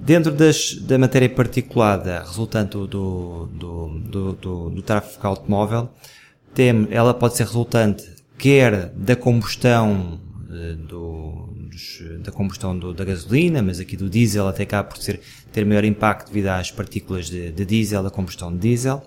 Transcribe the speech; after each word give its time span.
Dentro 0.00 0.32
das, 0.32 0.74
da 0.74 0.98
matéria 0.98 1.28
particulada 1.28 2.20
resultante 2.20 2.72
do, 2.72 2.86
do, 2.86 3.46
do, 3.46 4.32
do, 4.32 4.70
do 4.70 4.82
tráfego 4.82 5.26
automóvel, 5.26 5.90
tem, 6.54 6.88
ela 6.90 7.12
pode 7.12 7.36
ser 7.36 7.44
resultante 7.44 8.14
quer 8.38 8.88
da 8.90 9.14
combustão 9.14 10.20
eh, 10.50 10.74
do, 10.74 11.48
dos, 11.70 12.02
da 12.20 12.32
combustão 12.32 12.78
do, 12.78 12.94
da 12.94 13.04
gasolina, 13.04 13.62
mas 13.62 13.80
aqui 13.80 13.96
do 13.96 14.08
diesel 14.08 14.48
até 14.48 14.64
cá 14.64 14.82
por 14.82 14.98
ser, 14.98 15.20
ter 15.52 15.64
maior 15.64 15.84
impacto 15.84 16.28
devido 16.28 16.48
às 16.48 16.70
partículas 16.70 17.26
de, 17.26 17.50
de 17.52 17.64
diesel, 17.64 18.02
da 18.02 18.10
combustão 18.10 18.52
de 18.52 18.58
diesel. 18.58 19.02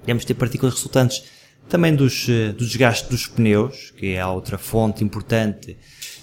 Podemos 0.00 0.24
ter 0.24 0.34
partículas 0.34 0.74
resultantes 0.74 1.24
também 1.68 1.94
dos, 1.94 2.28
eh, 2.28 2.52
do 2.52 2.66
desgaste 2.66 3.08
dos 3.08 3.26
pneus, 3.26 3.92
que 3.96 4.14
é 4.14 4.20
a 4.20 4.30
outra 4.30 4.58
fonte 4.58 5.02
importante, 5.02 5.76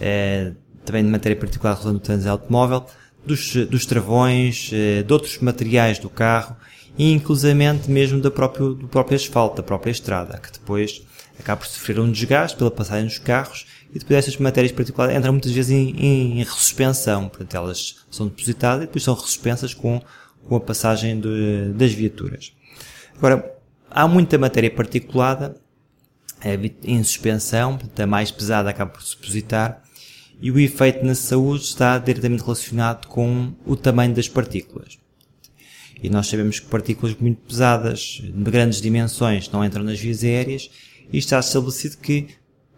eh, 0.00 0.52
também 0.84 1.04
de 1.04 1.10
matéria 1.10 1.36
particular 1.36 1.76
resultante 1.76 2.24
do 2.24 2.30
automóvel, 2.30 2.86
dos, 3.28 3.54
dos 3.66 3.86
travões, 3.86 4.70
eh, 4.72 5.02
de 5.02 5.12
outros 5.12 5.38
materiais 5.38 5.98
do 5.98 6.08
carro 6.08 6.56
e 6.96 7.12
inclusivamente 7.12 7.90
mesmo 7.90 8.20
do 8.20 8.30
próprio, 8.30 8.74
do 8.74 8.88
próprio 8.88 9.16
asfalto, 9.16 9.56
da 9.56 9.62
própria 9.62 9.90
estrada, 9.90 10.38
que 10.38 10.50
depois 10.50 11.02
acaba 11.38 11.60
por 11.60 11.68
sofrer 11.68 12.00
um 12.00 12.10
desgaste 12.10 12.56
pela 12.56 12.70
passagem 12.70 13.06
dos 13.06 13.18
carros 13.18 13.66
e 13.94 13.98
depois 13.98 14.18
estas 14.18 14.36
matérias 14.38 14.72
particulares 14.72 15.16
entram 15.16 15.32
muitas 15.32 15.52
vezes 15.52 15.70
em, 15.70 15.90
em, 15.90 16.40
em 16.40 16.42
ressuspensão, 16.42 17.28
portanto 17.28 17.56
elas 17.56 17.96
são 18.10 18.26
depositadas 18.26 18.82
e 18.82 18.86
depois 18.86 19.04
são 19.04 19.14
resuspensas 19.14 19.72
com, 19.72 20.02
com 20.48 20.56
a 20.56 20.60
passagem 20.60 21.20
de, 21.20 21.72
das 21.74 21.92
viaturas. 21.92 22.52
Agora, 23.16 23.54
há 23.90 24.08
muita 24.08 24.36
matéria 24.36 24.70
particulada 24.70 25.56
é, 26.40 26.58
em 26.82 27.02
suspensão, 27.02 27.76
portanto 27.76 28.00
a 28.00 28.06
mais 28.06 28.30
pesada 28.30 28.70
acaba 28.70 28.90
por 28.90 29.02
se 29.02 29.16
depositar 29.16 29.82
e 30.40 30.50
o 30.50 30.58
efeito 30.58 31.04
na 31.04 31.14
saúde 31.14 31.64
está 31.64 31.98
diretamente 31.98 32.42
relacionado 32.42 33.06
com 33.06 33.52
o 33.66 33.76
tamanho 33.76 34.14
das 34.14 34.28
partículas. 34.28 34.98
E 36.02 36.08
nós 36.08 36.28
sabemos 36.28 36.60
que 36.60 36.66
partículas 36.66 37.16
muito 37.18 37.40
pesadas, 37.40 38.20
de 38.22 38.50
grandes 38.50 38.80
dimensões, 38.80 39.50
não 39.50 39.64
entram 39.64 39.82
nas 39.82 39.98
vias 39.98 40.22
aéreas 40.22 40.70
e 41.12 41.18
está 41.18 41.40
estabelecido 41.40 41.96
que 41.98 42.28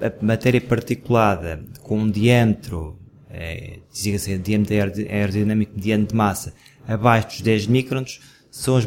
a 0.00 0.24
matéria 0.24 0.60
particulada 0.60 1.64
com 1.82 2.00
um 2.00 2.10
diâmetro, 2.10 2.98
é, 3.30 3.78
diga-se 3.92 4.36
diâmetro 4.38 4.74
aerodinâmico 5.08 5.74
mediano 5.76 6.06
de 6.06 6.14
massa, 6.14 6.52
abaixo 6.86 7.28
dos 7.28 7.40
10 7.40 7.68
microns, 7.68 8.20
são 8.50 8.76
as, 8.76 8.86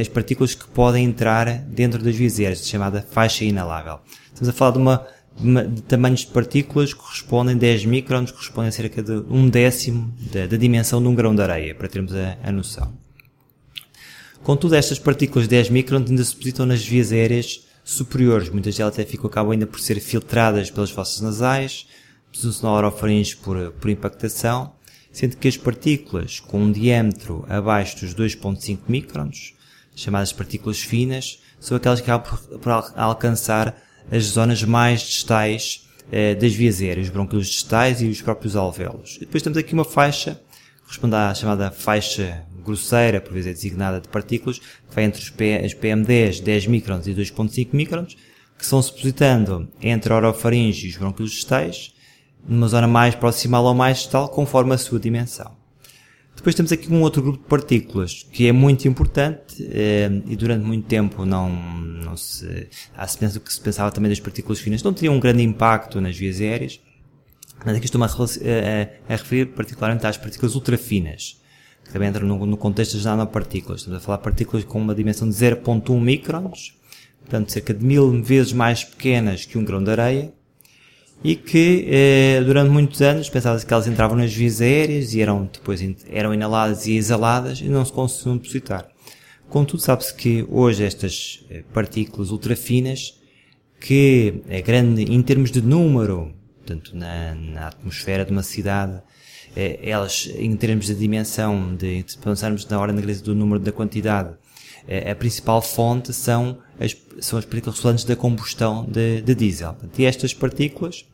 as 0.00 0.08
partículas 0.08 0.54
que 0.54 0.66
podem 0.68 1.04
entrar 1.04 1.58
dentro 1.58 2.02
das 2.02 2.14
vias 2.16 2.38
aéreas, 2.38 2.66
chamada 2.66 3.02
faixa 3.02 3.44
inalável. 3.44 4.00
Estamos 4.26 4.48
a 4.48 4.52
falar 4.52 4.72
de 4.72 4.78
uma 4.78 5.06
tamanhos 5.86 6.20
de 6.20 6.26
partículas 6.28 6.92
correspondem 6.92 7.56
10 7.56 7.84
microns, 7.84 8.30
correspondem 8.30 8.68
a 8.68 8.72
cerca 8.72 9.02
de 9.02 9.12
um 9.30 9.48
décimo 9.48 10.12
da, 10.32 10.46
da 10.46 10.56
dimensão 10.56 11.00
de 11.00 11.08
um 11.08 11.14
grão 11.14 11.34
de 11.34 11.42
areia, 11.42 11.74
para 11.74 11.88
termos 11.88 12.14
a, 12.14 12.36
a 12.42 12.52
noção. 12.52 12.92
Contudo, 14.42 14.74
estas 14.74 14.98
partículas 14.98 15.44
de 15.44 15.50
10 15.50 15.70
microns 15.70 16.08
ainda 16.08 16.24
se 16.24 16.32
depositam 16.32 16.66
nas 16.66 16.84
vias 16.84 17.12
aéreas 17.12 17.66
superiores. 17.84 18.48
Muitas 18.48 18.76
delas 18.76 18.94
até 18.94 19.04
ficam, 19.04 19.26
acabam 19.26 19.52
ainda 19.52 19.66
por 19.66 19.80
ser 19.80 20.00
filtradas 20.00 20.70
pelas 20.70 20.90
fossas 20.90 21.20
nasais, 21.20 21.86
presunção 22.30 22.70
na 22.70 22.76
orofaringe 22.76 23.36
por, 23.36 23.72
por 23.72 23.90
impactação, 23.90 24.72
sendo 25.12 25.36
que 25.36 25.48
as 25.48 25.56
partículas 25.56 26.40
com 26.40 26.62
um 26.62 26.72
diâmetro 26.72 27.44
abaixo 27.48 28.04
dos 28.04 28.14
2.5 28.14 28.78
microns, 28.88 29.54
chamadas 29.94 30.32
partículas 30.32 30.80
finas, 30.80 31.40
são 31.60 31.76
aquelas 31.76 32.00
que 32.00 32.10
acabam 32.10 32.38
por, 32.38 32.58
por 32.58 32.72
alcançar 32.96 33.74
as 34.10 34.24
zonas 34.24 34.62
mais 34.62 35.00
distais 35.00 35.88
eh, 36.10 36.34
das 36.34 36.52
vias 36.54 36.80
aéreas, 36.80 37.06
os 37.06 37.12
brônquios 37.12 37.46
distais 37.46 38.00
e 38.00 38.06
os 38.06 38.22
próprios 38.22 38.56
alvéolos. 38.56 39.16
E 39.16 39.20
depois 39.20 39.42
temos 39.42 39.58
aqui 39.58 39.74
uma 39.74 39.84
faixa, 39.84 40.40
corresponde 40.82 41.14
à 41.14 41.34
chamada 41.34 41.70
faixa 41.70 42.44
grosseira, 42.64 43.20
por 43.20 43.32
vezes 43.32 43.50
é 43.50 43.52
designada 43.52 44.00
de 44.00 44.08
partículas, 44.08 44.58
que 44.58 44.94
vai 44.94 45.04
entre 45.04 45.22
as 45.22 45.74
PM10, 45.74 46.42
10 46.42 46.66
microns 46.66 47.06
e 47.06 47.14
2.5 47.14 47.68
microns, 47.72 48.16
que 48.58 48.66
são 48.66 48.80
depositando 48.80 49.68
entre 49.80 50.12
a 50.12 50.16
orofaringe 50.16 50.86
e 50.86 50.90
os 50.90 50.96
brônquios 50.96 51.30
distais, 51.30 51.94
numa 52.46 52.68
zona 52.68 52.86
mais 52.86 53.14
proximal 53.14 53.64
ou 53.64 53.74
mais 53.74 53.98
distal, 53.98 54.28
conforme 54.28 54.74
a 54.74 54.78
sua 54.78 54.98
dimensão. 54.98 55.57
Depois 56.38 56.54
temos 56.54 56.70
aqui 56.70 56.90
um 56.92 57.02
outro 57.02 57.20
grupo 57.20 57.38
de 57.38 57.48
partículas 57.48 58.24
que 58.30 58.46
é 58.46 58.52
muito 58.52 58.86
importante 58.86 59.68
eh, 59.72 60.08
e 60.24 60.36
durante 60.36 60.64
muito 60.64 60.86
tempo 60.86 61.26
não, 61.26 61.50
não 61.50 62.16
se, 62.16 62.68
à 62.96 63.08
semelhança 63.08 63.40
do 63.40 63.44
que 63.44 63.52
se 63.52 63.60
pensava 63.60 63.90
também 63.90 64.08
das 64.08 64.20
partículas 64.20 64.60
finas, 64.60 64.80
não 64.80 64.94
teriam 64.94 65.16
um 65.16 65.20
grande 65.20 65.42
impacto 65.42 66.00
nas 66.00 66.16
vias 66.16 66.40
aéreas, 66.40 66.80
mas 67.66 67.74
aqui 67.76 67.86
estou-me 67.86 68.06
a, 68.06 68.08
a, 68.08 69.14
a, 69.14 69.16
referir 69.16 69.46
particularmente 69.46 70.06
às 70.06 70.16
partículas 70.16 70.54
ultrafinas, 70.54 71.42
que 71.84 71.92
também 71.92 72.08
entram 72.08 72.24
no, 72.24 72.46
no 72.46 72.56
contexto 72.56 72.94
das 72.94 73.04
nanopartículas. 73.04 73.80
Estamos 73.80 74.00
a 74.00 74.00
falar 74.00 74.18
de 74.18 74.22
partículas 74.22 74.64
com 74.64 74.80
uma 74.80 74.94
dimensão 74.94 75.28
de 75.28 75.34
0.1 75.34 76.00
microns, 76.00 76.72
portanto 77.18 77.50
cerca 77.50 77.74
de 77.74 77.84
mil 77.84 78.22
vezes 78.22 78.52
mais 78.52 78.84
pequenas 78.84 79.44
que 79.44 79.58
um 79.58 79.64
grão 79.64 79.82
de 79.82 79.90
areia, 79.90 80.32
e 81.22 81.34
que 81.34 81.86
eh, 81.88 82.42
durante 82.44 82.70
muitos 82.70 83.02
anos 83.02 83.28
pensava-se 83.28 83.66
que 83.66 83.72
elas 83.72 83.86
entravam 83.86 84.16
nas 84.16 84.32
vias 84.32 84.60
aéreas 84.60 85.14
e 85.14 85.20
eram 85.20 85.48
depois 85.52 85.80
eram 86.10 86.32
inaladas 86.32 86.86
e 86.86 86.96
exaladas 86.96 87.60
e 87.60 87.64
não 87.64 87.84
se 87.84 87.92
conseguiam 87.92 88.36
depositar. 88.36 88.88
Contudo, 89.48 89.80
sabe-se 89.80 90.14
que 90.14 90.46
hoje 90.48 90.84
estas 90.84 91.44
eh, 91.50 91.64
partículas 91.72 92.30
ultrafinas, 92.30 93.14
que 93.80 94.42
é 94.48 94.60
grande 94.60 95.02
em 95.02 95.22
termos 95.22 95.50
de 95.50 95.62
número, 95.62 96.34
portanto 96.58 96.94
na, 96.94 97.34
na 97.34 97.68
atmosfera 97.68 98.24
de 98.24 98.30
uma 98.30 98.42
cidade, 98.42 99.00
elas 99.56 100.30
em 100.36 100.54
termos 100.56 100.86
de 100.86 100.94
dimensão, 100.94 101.74
de, 101.74 102.04
se 102.06 102.18
pensarmos 102.18 102.66
na 102.66 102.78
ordem 102.78 102.96
inglesa 102.96 103.22
do 103.22 103.34
número 103.34 103.58
da 103.58 103.72
quantidade, 103.72 104.34
eh, 104.86 105.10
a 105.10 105.14
principal 105.14 105.60
fonte 105.60 106.12
são 106.12 106.58
as, 106.78 106.96
são 107.20 107.38
as 107.38 107.44
partículas 107.44 107.76
resultantes 107.76 108.04
da 108.04 108.16
combustão 108.16 108.86
de, 108.86 109.20
de 109.20 109.34
diesel. 109.34 109.76
E 109.96 110.04
estas 110.04 110.32
partículas, 110.32 111.04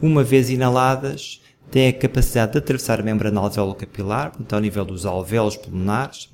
uma 0.00 0.22
vez 0.22 0.48
inaladas, 0.48 1.40
têm 1.70 1.88
a 1.88 1.92
capacidade 1.92 2.52
de 2.52 2.58
atravessar 2.58 3.00
a 3.00 3.02
membrana 3.02 3.40
alveolo-capilar, 3.40 4.30
portanto, 4.30 4.52
ao 4.54 4.60
nível 4.60 4.84
dos 4.84 5.04
alvéolos 5.04 5.56
pulmonares, 5.56 6.30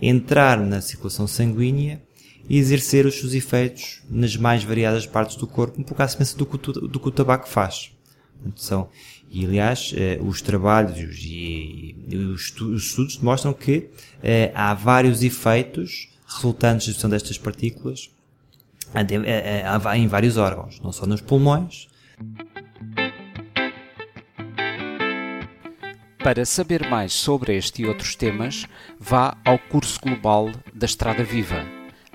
entrar 0.00 0.58
na 0.58 0.80
circulação 0.80 1.26
sanguínea 1.26 2.02
e 2.48 2.58
exercer 2.58 3.06
os 3.06 3.18
seus 3.18 3.34
efeitos 3.34 4.02
nas 4.08 4.36
mais 4.36 4.62
variadas 4.62 5.06
partes 5.06 5.36
do 5.36 5.46
corpo, 5.46 5.80
um 5.80 5.84
pouco 5.84 6.02
à 6.02 6.06
semelhança 6.06 6.36
do 6.36 6.46
que, 6.46 6.56
do 6.58 7.00
que 7.00 7.08
o 7.08 7.10
tabaco 7.10 7.48
faz. 7.48 7.95
São, 8.54 8.88
e 9.30 9.44
aliás, 9.44 9.92
eh, 9.96 10.18
os 10.20 10.40
trabalhos 10.40 11.18
e, 11.24 11.96
os, 12.34 12.52
estudos 12.76 13.16
demonstram 13.16 13.52
que 13.52 13.88
eh, 14.22 14.52
há 14.54 14.72
vários 14.72 15.22
efeitos 15.22 16.08
resultantes 16.26 16.88
da 16.88 17.10
destas 17.10 17.38
partículas 17.38 18.10
em 19.96 20.06
vários 20.06 20.36
órgãos, 20.36 20.80
não 20.80 20.92
só 20.92 21.06
nos 21.06 21.20
pulmões. 21.20 21.88
Para 26.22 26.44
saber 26.44 26.88
mais 26.88 27.12
sobre 27.12 27.56
este 27.56 27.82
e 27.82 27.86
outros 27.86 28.16
temas, 28.16 28.66
vá 28.98 29.36
ao 29.44 29.58
curso 29.58 30.00
global 30.00 30.50
da 30.74 30.86
Estrada 30.86 31.22
Viva 31.22 31.64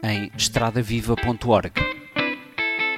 em 0.03 0.31
estradaviva.org. 0.35 2.00